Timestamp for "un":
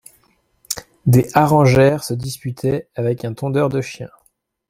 3.23-3.35